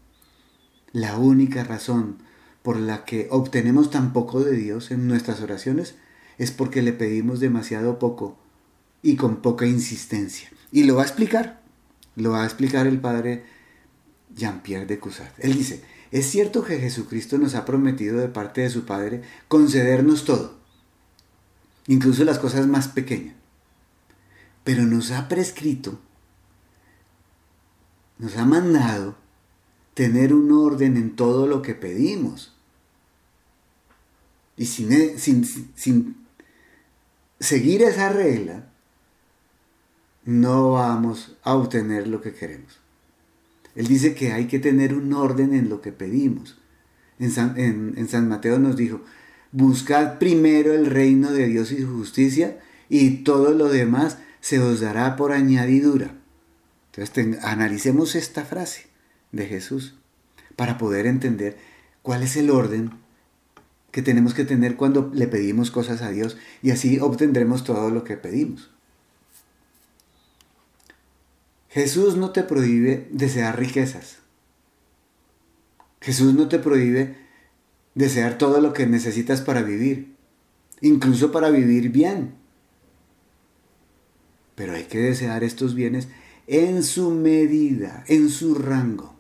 [0.94, 2.18] la única razón
[2.62, 5.96] por la que obtenemos tan poco de Dios en nuestras oraciones
[6.38, 8.38] es porque le pedimos demasiado poco
[9.02, 10.50] y con poca insistencia.
[10.72, 11.62] Y lo va a explicar.
[12.16, 13.44] Lo va a explicar el padre
[14.36, 15.34] Jean-Pierre de Cusat.
[15.40, 20.26] Él dice, es cierto que Jesucristo nos ha prometido de parte de su Padre concedernos
[20.26, 20.60] todo,
[21.88, 23.36] incluso las cosas más pequeñas,
[24.64, 26.00] pero nos ha prescrito,
[28.20, 29.23] nos ha mandado
[29.94, 32.54] tener un orden en todo lo que pedimos.
[34.58, 36.16] Y sin, e, sin, sin
[37.40, 38.70] seguir esa regla,
[40.26, 42.80] no vamos a obtener lo que queremos.
[43.76, 46.58] Él dice que hay que tener un orden en lo que pedimos.
[47.20, 49.02] En San, Mateo nos dijo,
[49.52, 54.82] buscad primero el reino de Dios y su justicia y todo lo demás se os
[54.82, 56.16] dará por añadidura.
[56.92, 58.93] Entonces analicemos esta frase
[59.34, 59.96] de Jesús
[60.56, 61.58] para poder entender
[62.02, 62.92] cuál es el orden
[63.92, 68.06] que tenemos que tener cuando le pedimos cosas a Dios y así obtendremos todo lo
[68.06, 68.72] que pedimos.
[71.70, 74.20] Jesús no te prohíbe desear riquezas.
[76.02, 77.18] Jesús no te prohíbe
[77.96, 80.16] desear todo lo que necesitas para vivir,
[80.82, 82.36] incluso para vivir bien.
[84.56, 86.10] Pero hay que desear estos bienes
[86.48, 89.13] en su medida, en su rango.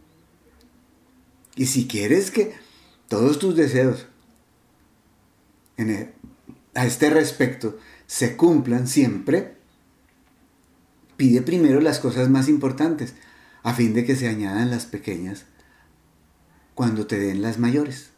[1.55, 2.53] Y si quieres que
[3.07, 4.07] todos tus deseos
[5.77, 6.13] e,
[6.73, 9.57] a este respecto se cumplan siempre,
[11.17, 13.13] Pide primero las cosas más importantes,
[13.61, 15.45] a fin de que se añadan las pequeñas
[16.73, 18.09] cuando te den las mayores.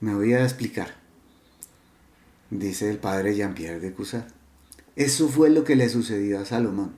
[0.00, 0.94] Me voy a explicar,
[2.50, 4.28] dice el padre Jean-Pierre de Cusat.
[4.96, 6.94] Eso fue lo que le sucedió a Salomón.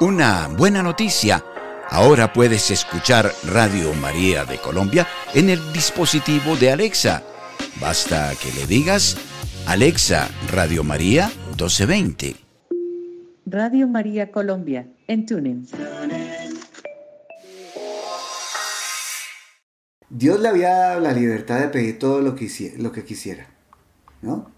[0.00, 1.44] Una buena noticia.
[1.88, 7.22] Ahora puedes escuchar Radio María de Colombia en el dispositivo de Alexa.
[7.80, 9.16] Basta que le digas
[9.68, 12.34] Alexa, Radio María 1220.
[13.46, 15.68] Radio María Colombia, en TuneIn.
[20.10, 23.46] Dios le había dado la libertad de pedir todo lo que, lo que quisiera,
[24.22, 24.50] ¿no?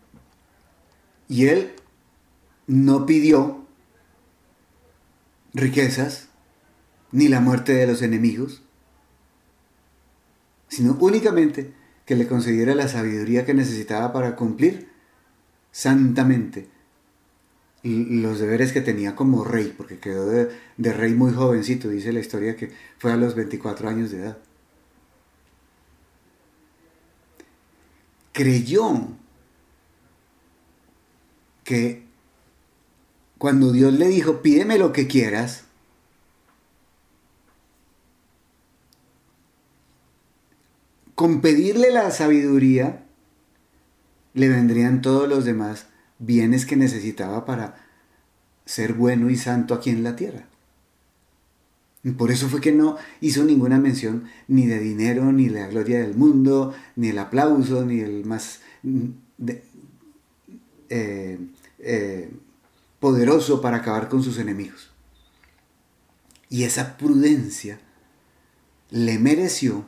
[1.29, 1.73] Y él
[2.67, 3.66] no pidió
[5.57, 6.29] riquezas
[7.13, 8.63] ni la muerte de los enemigos,
[10.69, 11.73] sino únicamente
[12.05, 14.91] que le concediera la sabiduría que necesitaba para cumplir
[15.73, 16.69] santamente
[17.83, 22.57] los deberes que tenía como rey, porque quedó de, rey muy jovencito, dice la historia
[22.57, 24.39] que fue a los 24 años de edad.
[28.33, 29.09] Creyó
[31.65, 32.06] que
[33.39, 35.65] cuando Dios le dijo, pídeme lo que quieras,
[41.15, 43.05] con pedirle la sabiduría,
[44.35, 45.87] le vendrían todos los demás
[46.19, 47.87] bienes que necesitaba para
[48.65, 50.47] ser bueno y santo aquí en la tierra.
[52.17, 56.01] Por eso fue que no hizo ninguna mención ni de dinero, ni de la gloria
[56.01, 58.61] del mundo, ni el aplauso, ni el más
[60.89, 61.39] eh,
[61.81, 62.31] eh,
[63.07, 64.91] poderoso para acabar con sus enemigos.
[66.49, 67.79] Y esa prudencia
[68.91, 69.87] le mereció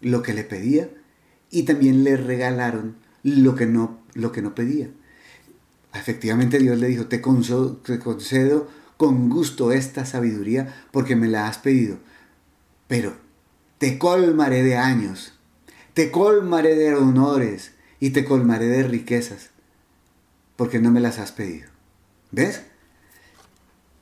[0.00, 0.90] lo que le pedía
[1.48, 4.90] y también le regalaron lo que no, lo que no pedía.
[5.94, 8.66] Efectivamente Dios le dijo, te concedo, te concedo
[8.96, 11.98] con gusto esta sabiduría porque me la has pedido,
[12.88, 13.14] pero
[13.78, 15.34] te colmaré de años,
[15.94, 19.50] te colmaré de honores y te colmaré de riquezas
[20.56, 21.69] porque no me las has pedido.
[22.30, 22.62] ¿Ves?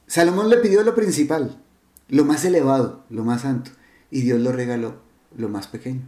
[0.06, 1.62] Salomón le pidió lo principal,
[2.08, 3.70] lo más elevado, lo más santo,
[4.10, 5.02] y Dios lo regaló
[5.36, 6.02] lo más pequeño,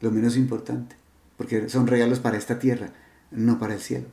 [0.00, 0.96] lo menos importante
[1.36, 2.92] porque son regalos para esta tierra,
[3.30, 4.06] no para el cielo.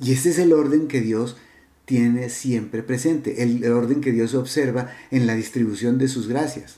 [0.00, 1.36] Y este es el orden que Dios
[1.84, 6.76] tiene siempre presente, el, orden que Dios observa en la distribución de sus gracias.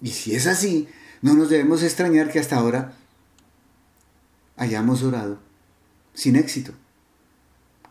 [0.00, 0.88] Y si es así,
[1.22, 2.94] no nos debemos extrañar que hasta ahora
[4.56, 5.38] hayamos orado
[6.14, 6.72] sin éxito,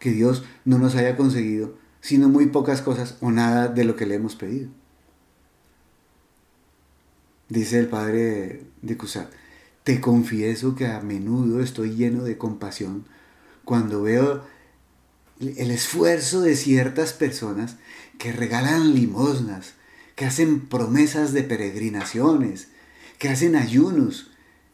[0.06, 4.06] que Dios no nos haya conseguido sino muy pocas cosas o nada de lo que
[4.06, 4.70] le hemos pedido.
[7.50, 9.32] Dice el padre de Cusat,
[9.84, 13.08] te confieso que a menudo estoy lleno de compasión
[13.64, 14.44] cuando veo
[15.40, 17.78] el esfuerzo de ciertas personas
[18.20, 19.74] que regalan limosnas,
[20.14, 22.68] que hacen promesas de peregrinaciones,
[23.18, 24.30] que hacen ayunos,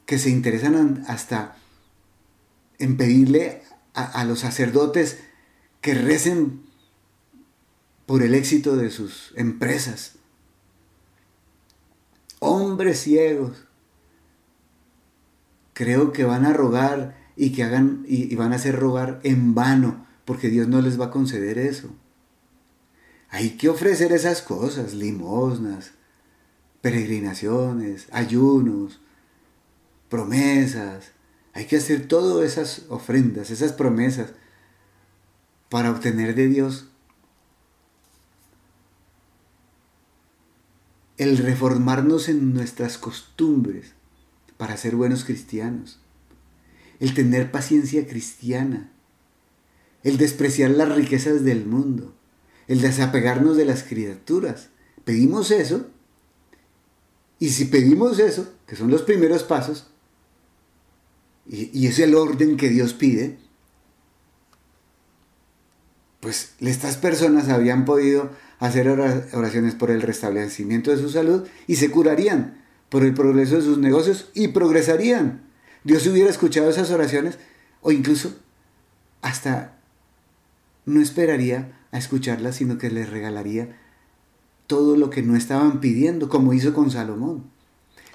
[0.05, 1.55] que se interesan hasta
[2.77, 3.61] en pedirle
[3.93, 5.19] a, los sacerdotes
[5.81, 6.63] que recen
[8.05, 10.13] por el éxito de sus empresas.
[12.39, 13.65] Hombres ciegos
[15.73, 20.05] creo que van a rogar y que hagan y, van a hacer rogar en vano
[20.25, 21.89] porque Dios no les va a conceder eso.
[23.29, 25.93] Hay que ofrecer esas cosas, limosnas,
[26.81, 28.99] peregrinaciones, ayunos,
[30.09, 31.11] promesas.
[31.53, 34.33] Hay que hacer todas esas ofrendas, esas promesas,
[35.69, 36.87] para obtener de Dios
[41.17, 43.93] el reformarnos en nuestras costumbres
[44.57, 45.99] para ser buenos cristianos,
[46.99, 48.91] el tener paciencia cristiana,
[50.01, 52.15] el despreciar las riquezas del mundo,
[52.67, 54.69] el desapegarnos de las criaturas.
[55.03, 55.87] Pedimos eso,
[57.37, 59.90] y si pedimos eso, que son los primeros pasos,
[61.47, 63.37] y, es el orden que Dios pide,
[66.19, 71.89] pues estas personas habían podido hacer oraciones por el restablecimiento de su salud y se
[71.89, 75.43] curarían por el progreso de sus negocios y progresarían.
[75.83, 77.39] Dios hubiera escuchado esas oraciones
[77.81, 78.35] o incluso
[79.21, 79.79] hasta
[80.85, 83.77] no esperaría a escucharlas, sino que les regalaría
[84.67, 87.49] todo lo que no estaban pidiendo, como hizo con Salomón.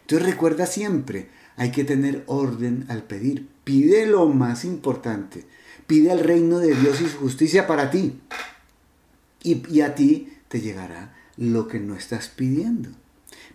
[0.03, 3.49] Entonces recuerda siempre, hay que tener orden al pedir.
[3.65, 5.45] Pide lo más importante.
[5.87, 8.21] Pide al reino de Dios y su justicia para ti.
[9.43, 12.91] Y, a ti te llegará lo que no estás pidiendo.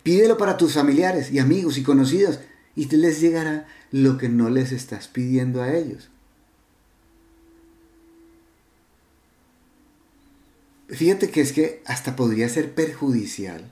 [0.03, 2.39] Pídelo para tus familiares y amigos y conocidos
[2.75, 6.09] y te les llegará lo que no les estás pidiendo a ellos.
[10.87, 13.69] Fíjate que es que hasta podría ser perjudicial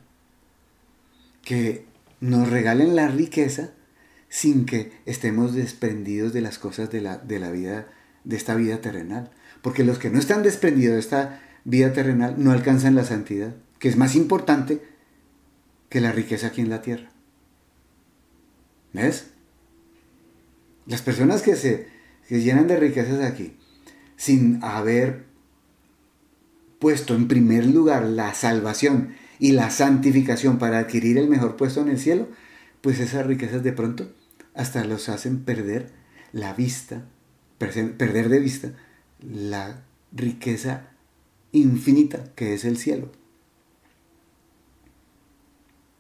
[1.44, 1.86] que
[2.22, 3.72] nos regalen la riqueza
[4.30, 7.88] sin que estemos desprendidos de las cosas de la, de la vida,
[8.24, 9.32] de esta vida terrenal.
[9.62, 13.90] Porque los que no están desprendidos de esta vida terrenal no alcanzan la santidad, que
[13.90, 14.82] es más importante
[15.90, 17.10] que la riqueza aquí en la tierra.
[18.94, 19.32] ¿Ves?
[20.86, 21.88] Las personas que se
[22.28, 23.58] que llenan de riquezas aquí,
[24.16, 25.26] sin haber
[26.78, 31.90] puesto en primer lugar la salvación y la santificación para adquirir el mejor puesto en
[31.90, 32.28] el cielo,
[32.82, 34.14] pues esas riquezas de pronto
[34.60, 35.90] hasta los hacen perder
[36.34, 37.06] la vista,
[37.58, 38.74] perder de vista
[39.22, 40.90] la riqueza
[41.54, 43.10] infinita que es el cielo.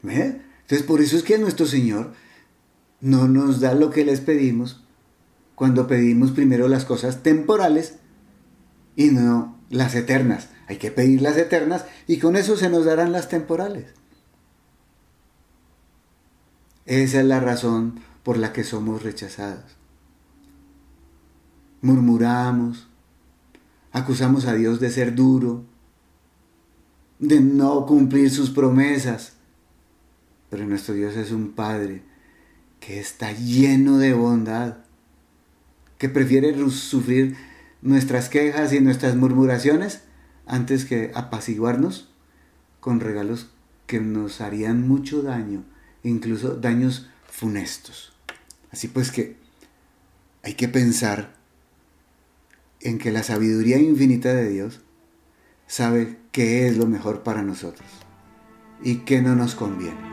[0.04, 2.14] Entonces por eso es que nuestro Señor
[3.00, 4.84] no nos da lo que les pedimos
[5.56, 7.96] cuando pedimos primero las cosas temporales
[8.98, 10.50] y no las eternas.
[10.68, 13.94] Hay que pedir las eternas y con eso se nos darán las temporales.
[16.86, 19.78] Esa es la razón por la que somos rechazados.
[21.82, 22.88] Murmuramos,
[23.92, 25.64] acusamos a Dios de ser duro,
[27.20, 29.34] de no cumplir sus promesas.
[30.50, 32.04] Pero nuestro Dios es un Padre
[32.80, 34.78] que está lleno de bondad,
[35.98, 37.36] que prefiere sufrir
[37.82, 40.02] nuestras quejas y nuestras murmuraciones
[40.46, 42.10] antes que apaciguarnos
[42.80, 43.50] con regalos
[43.86, 45.64] que nos harían mucho daño,
[46.04, 48.14] incluso daños funestos.
[48.72, 49.38] Así pues que
[50.44, 51.36] hay que pensar
[52.82, 54.82] en que la sabiduría infinita de Dios
[55.68, 57.88] sabe qué es lo mejor para nosotros
[58.84, 60.09] y qué no nos conviene.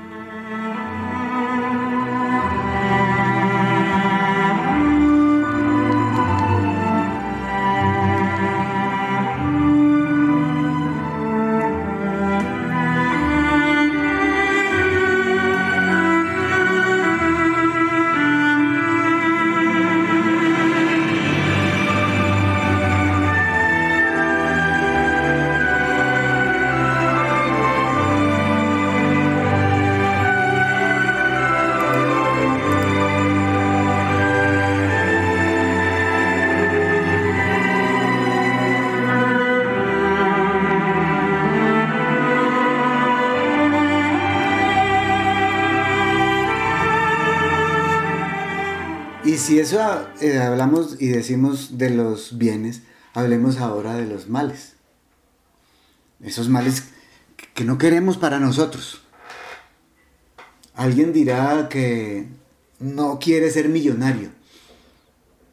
[51.06, 52.82] Y decimos de los bienes,
[53.14, 54.72] hablemos ahora de los males.
[56.20, 56.82] Esos males
[57.54, 59.02] que no queremos para nosotros.
[60.74, 62.26] Alguien dirá que
[62.80, 64.30] no quiere ser millonario,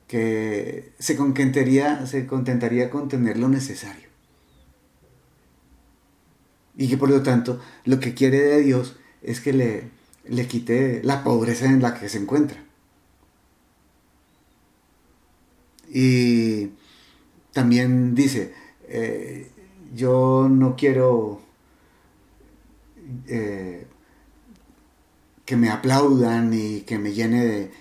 [0.08, 4.10] que se contentaría, se contentaría con tener lo necesario.
[6.76, 9.91] Y que por lo tanto lo que quiere de Dios es que le,
[10.28, 12.72] le quite la pobreza en la que se encuentra.
[15.93, 16.71] Y
[17.53, 18.53] también dice,
[18.87, 19.51] eh,
[19.95, 21.39] yo no quiero
[23.27, 23.85] eh,
[25.45, 27.71] que me aplaudan y que me llene de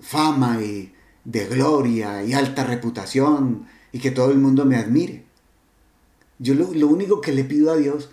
[0.00, 0.92] fama y
[1.24, 5.24] de gloria y alta reputación y que todo el mundo me admire.
[6.40, 8.10] Yo lo, único que le pido a Dios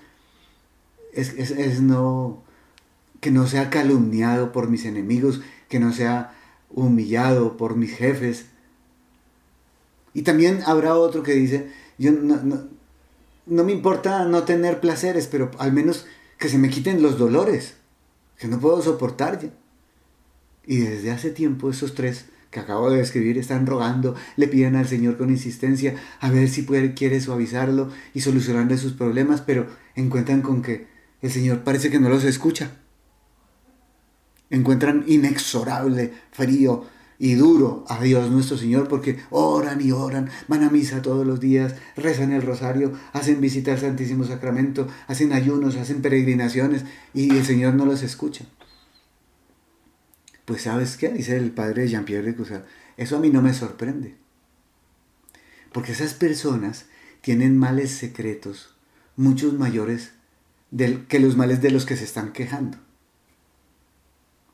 [1.14, 2.44] es, es, no,
[3.20, 6.36] que no sea calumniado por mis enemigos, que no sea
[6.70, 8.46] humillado por mis jefes.
[10.14, 12.68] Y también habrá otro que dice, yo no,
[13.46, 16.06] no me importa no tener placeres, pero al menos
[16.38, 17.76] que se me quiten los dolores,
[18.38, 19.50] que no puedo soportar ya.
[20.66, 24.88] Y desde hace tiempo esos tres que acabo de describir están rogando, le piden al
[24.88, 30.42] Señor con insistencia a ver si puede, quiere suavizarlo y solucionarle sus problemas, pero encuentran
[30.42, 30.88] con que
[31.22, 32.78] el Señor parece que no los escucha.
[34.50, 36.86] Encuentran inexorable, frío,
[37.22, 41.40] y duro a Dios nuestro Señor porque oran y oran, van a misa todos los
[41.40, 47.46] días, rezan el rosario, hacen visita al Santísimo Sacramento, hacen ayunos, hacen peregrinaciones y el
[47.46, 48.46] Señor no los escucha.
[50.46, 52.66] Pues sabes qué, dice el padre Jean-Pierre de Cusat,
[52.98, 54.16] eso a mí no me sorprende.
[55.72, 56.88] Porque esas personas
[57.22, 58.74] tienen males secretos,
[59.16, 60.14] muchos mayores
[60.72, 62.80] del, que los males de los que se están quejando.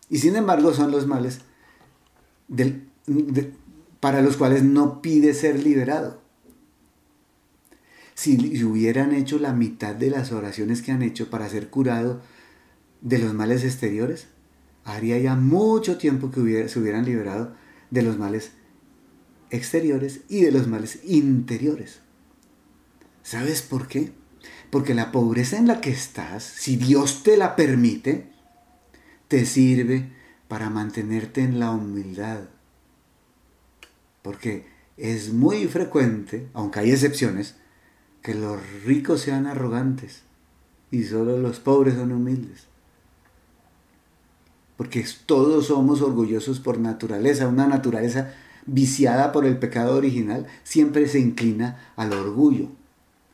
[0.09, 1.39] Y sin embargo son los males
[3.99, 6.21] para los cuales no pide ser liberado.
[8.13, 12.21] Si hubieran hecho la mitad de las oraciones que han hecho para ser curado
[13.01, 14.27] de los males exteriores,
[14.83, 17.53] haría ya mucho tiempo que se hubieran liberado
[17.91, 18.51] de los males
[19.49, 21.99] exteriores y de los males interiores.
[23.23, 24.11] ¿Sabes por qué?
[24.71, 28.31] Porque la pobreza en la que estás, si Dios te la permite,
[29.27, 30.16] te sirve
[30.47, 32.41] para mantenerte en la humildad.
[34.21, 34.67] Porque
[34.97, 37.55] es muy frecuente, aunque hay excepciones,
[38.21, 40.23] que los ricos sean arrogantes
[40.91, 42.67] y solo los pobres son humildes.
[44.75, 48.33] Porque todos somos orgullosos por naturaleza, una naturaleza
[48.65, 52.69] viciada por el pecado original siempre se inclina al orgullo,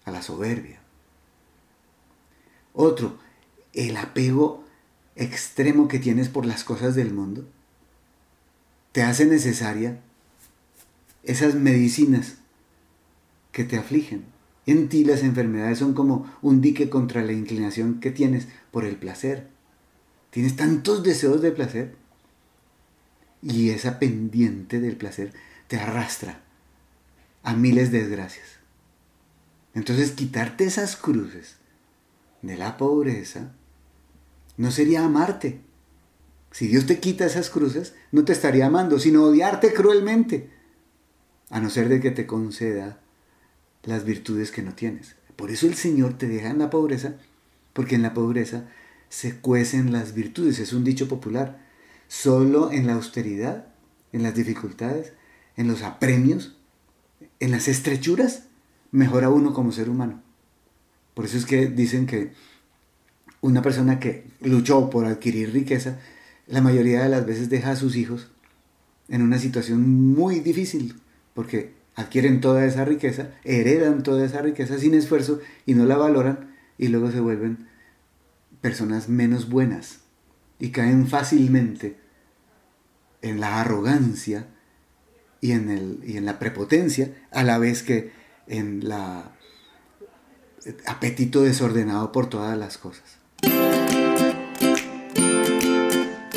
[0.06, 0.80] a la soberbia.
[2.74, 3.18] Otro,
[3.74, 4.63] el apego
[5.16, 7.48] extremo que tienes por las cosas del mundo
[8.92, 10.00] te hace necesaria
[11.24, 12.36] esas medicinas
[13.52, 14.26] que te afligen.
[14.66, 18.96] En ti las enfermedades son como un dique contra la inclinación que tienes por el
[18.96, 19.48] placer.
[20.30, 21.96] Tienes tantos deseos de placer
[23.42, 25.34] y esa pendiente del placer
[25.68, 26.42] te arrastra
[27.42, 28.60] a miles de desgracias.
[29.74, 31.58] Entonces quitarte esas cruces
[32.42, 33.54] de la pobreza
[34.58, 35.62] no sería amarte.
[36.52, 40.50] Si Dios te quita esas cruces, no te estaría amando, sino odiarte cruelmente,
[41.50, 43.00] a no ser de que te conceda
[43.84, 45.16] las virtudes que no tienes.
[45.36, 47.16] Por eso el Señor te deja en la pobreza,
[47.74, 48.70] porque en la pobreza
[49.10, 51.60] se cuecen las virtudes, es un dicho popular.
[52.08, 53.68] Solo en la austeridad,
[54.12, 55.14] en las dificultades,
[55.58, 56.56] en los apremios,
[57.40, 58.44] en las estrechuras,
[58.92, 60.22] mejora uno como ser humano.
[61.14, 62.34] Por eso es que dicen que
[63.44, 66.00] una persona que luchó por adquirir riqueza,
[66.48, 68.30] la mayoría de las veces deja a sus hijos
[69.10, 71.02] en una situación muy difícil,
[71.34, 76.56] porque adquieren toda esa riqueza, heredan toda esa riqueza sin esfuerzo y no la valoran
[76.78, 77.68] y luego se vuelven
[78.62, 80.00] personas menos buenas
[80.58, 81.98] y caen fácilmente
[83.22, 84.48] en la arrogancia
[85.42, 88.14] y en, el, y en la prepotencia a la vez que
[88.48, 89.36] en la
[90.86, 93.23] apetito desordenado por todas las cosas.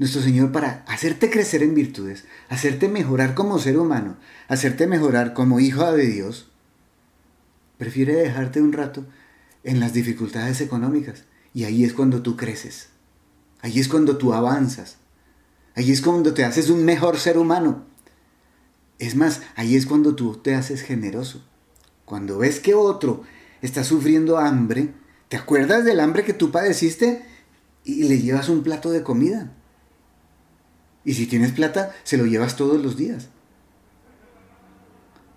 [0.00, 4.16] nuestro Señor para hacerte crecer en virtudes, hacerte mejorar como ser humano,
[4.48, 6.50] hacerte mejorar como hijo de Dios,
[7.76, 9.04] prefiere dejarte un rato
[9.62, 11.24] en las dificultades económicas.
[11.52, 12.88] Y ahí es cuando tú creces.
[13.60, 14.96] Ahí es cuando tú avanzas.
[15.74, 17.84] Ahí es cuando te haces un mejor ser humano.
[18.98, 21.44] Es más, ahí es cuando tú te haces generoso.
[22.06, 23.24] Cuando ves que otro
[23.60, 24.94] está sufriendo hambre,
[25.28, 27.22] ¿te acuerdas del hambre que tú padeciste?
[27.84, 29.52] Y le llevas un plato de comida.
[31.04, 33.28] Y si tienes plata, se lo llevas todos los días.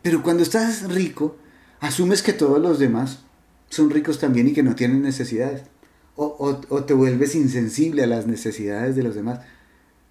[0.02, 1.38] Pero cuando estás rico,
[1.80, 3.20] asumes que todos los demás
[3.70, 5.64] son ricos también y que no tienen necesidades.
[6.16, 6.56] O,
[6.86, 9.40] te vuelves insensible a las necesidades de los demás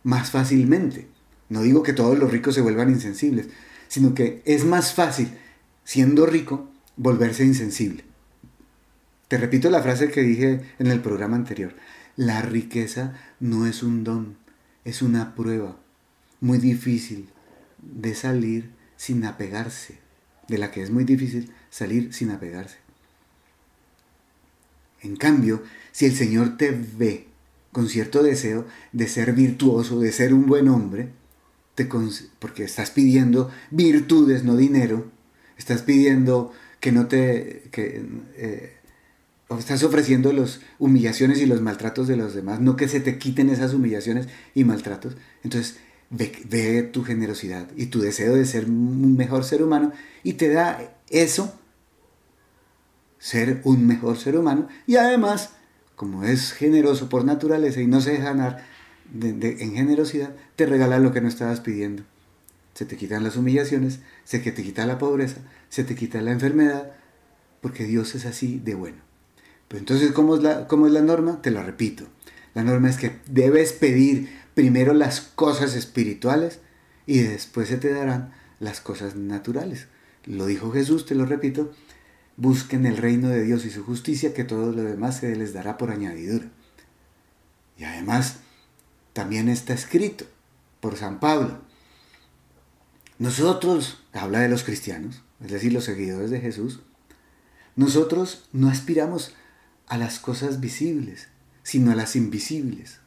[0.02, 1.06] más fácilmente.
[1.48, 3.48] No digo que todos los ricos se vuelvan insensibles,
[3.86, 5.28] sino que es más fácil,
[5.84, 8.04] siendo rico, volverse insensible.
[9.28, 11.74] Te repito la frase que dije en el programa anterior.
[12.16, 14.36] La riqueza no es un don,
[14.84, 15.76] es una prueba
[16.40, 17.28] muy difícil
[17.78, 19.98] de salir sin apegarse,
[20.48, 22.76] de la que es muy difícil salir sin apegarse.
[25.00, 27.26] En cambio, si el Señor te ve
[27.72, 31.10] con cierto deseo de ser virtuoso, de ser un buen hombre,
[31.74, 31.88] te
[32.38, 35.10] porque estás pidiendo virtudes, no dinero,
[35.56, 37.64] estás pidiendo que no te...
[37.72, 38.04] Que,
[38.36, 38.76] eh,
[39.58, 43.48] estás ofreciendo las humillaciones y los maltratos de los demás, no que se te quiten
[43.50, 45.16] esas humillaciones y maltratos.
[45.42, 45.76] Entonces,
[46.10, 49.92] ve, tu generosidad y tu deseo de ser un mejor ser humano
[50.22, 51.54] y te da eso,
[53.18, 55.50] ser un mejor ser humano y además,
[55.96, 58.64] como es generoso por naturaleza y no se deja ganar
[59.20, 62.04] en generosidad, te regala lo que no estabas pidiendo.
[62.74, 66.92] Se te quitan las humillaciones, se te quita la pobreza, se te quita la enfermedad,
[67.60, 69.11] porque Dios es así de bueno.
[69.72, 71.40] Entonces, ¿cómo es, la, ¿cómo es la norma?
[71.42, 72.04] Te lo repito.
[72.54, 76.60] La norma es que debes pedir primero las cosas espirituales
[77.06, 79.88] y después se te darán las cosas naturales.
[80.24, 81.72] Lo dijo Jesús, te lo repito,
[82.36, 85.78] busquen el reino de Dios y su justicia, que todo lo demás se les dará
[85.78, 86.46] por añadidura.
[87.78, 88.36] Y además,
[89.12, 90.26] también está escrito
[90.80, 91.60] por San Pablo.
[93.18, 96.80] Nosotros, habla de los cristianos, es decir, los seguidores de Jesús,
[97.74, 99.34] nosotros no aspiramos
[99.86, 101.28] a las cosas visibles,
[101.62, 102.98] sino a las invisibles.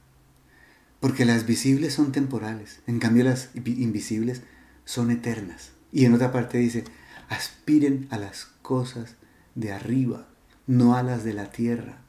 [0.99, 4.41] Porque las visibles son temporales, en cambio las invisibles
[4.85, 5.71] son eternas.
[5.91, 6.83] Y en otra parte dice,
[7.29, 9.15] aspiren a las cosas
[9.55, 10.27] de arriba,
[10.67, 11.99] no a las de la tierra.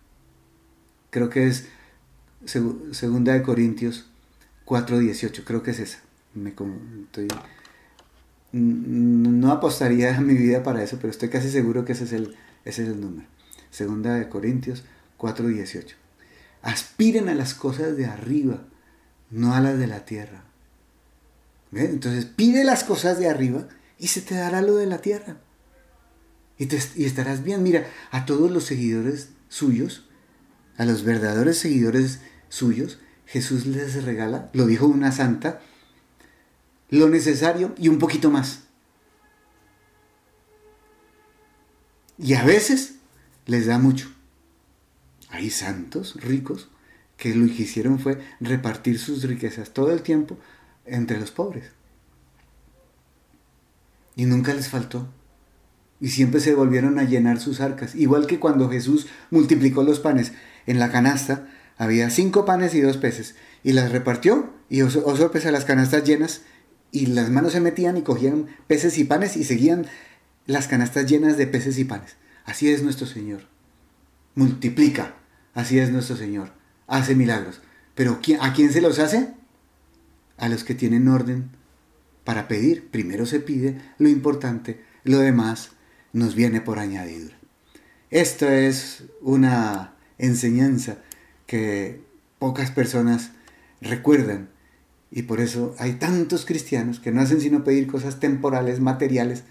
[1.10, 1.68] Creo que es
[2.44, 4.06] segunda de Corintios
[4.66, 5.98] 4.18, creo que es esa.
[6.34, 6.52] Me,
[8.52, 12.82] no apostaría mi vida para eso, pero estoy casi seguro que ese es el, ese
[12.82, 13.28] es el número.
[13.76, 14.84] Segunda de Corintios
[15.18, 15.96] 4:18.
[16.62, 18.62] Aspiren a las cosas de arriba,
[19.30, 20.44] no a las de la tierra.
[21.72, 23.68] Entonces pide las cosas de arriba
[23.98, 25.36] y se te dará lo de la tierra.
[26.56, 27.62] Y, y estarás bien.
[27.62, 30.08] Mira, a todos los seguidores suyos,
[30.78, 35.60] a los verdaderos seguidores suyos, Jesús les regala, lo dijo una santa,
[36.88, 38.60] lo necesario y un poquito más.
[42.16, 42.95] Y a veces
[43.46, 44.08] les da mucho.
[45.30, 46.68] Hay santos ricos
[47.16, 50.38] que lo que hicieron fue repartir sus riquezas todo el tiempo
[50.84, 51.70] entre los pobres.
[54.14, 55.08] Y nunca les faltó.
[56.00, 57.94] Y siempre se volvieron a llenar sus arcas.
[57.94, 60.32] Igual que cuando Jesús multiplicó los panes
[60.66, 63.34] en la canasta, había cinco panes y dos peces.
[63.62, 64.52] Y las repartió.
[64.68, 66.42] Y oh, oh las canastas llenas.
[66.92, 69.86] Y las manos se metían y cogían peces y panes y seguían
[70.46, 72.16] las canastas llenas de peces y panes.
[72.46, 73.42] Así es nuestro Señor.
[74.36, 75.16] Multiplica.
[75.52, 76.52] Así es nuestro Señor.
[76.86, 77.60] Hace milagros.
[77.94, 79.34] Pero ¿a quién se los hace?
[80.38, 81.50] A los que tienen orden
[82.24, 82.88] para pedir.
[82.88, 85.70] Primero se pide lo importante, lo demás
[86.12, 87.36] nos viene por añadidura.
[88.10, 90.98] Esto es una enseñanza
[91.46, 92.00] que
[92.38, 93.32] pocas personas
[93.80, 94.50] recuerdan
[95.10, 99.44] y por eso hay tantos cristianos que no hacen sino pedir cosas temporales, materiales,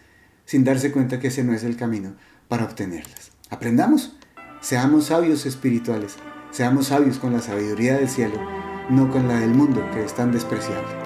[0.46, 2.16] sin darse cuenta que ese no es el camino
[2.48, 3.32] para obtenerlas.
[3.50, 4.16] Aprendamos,
[4.62, 6.16] seamos sabios espirituales,
[6.52, 8.40] seamos sabios con la sabiduría del cielo,
[8.90, 11.05] no con la del mundo que es tan despreciable.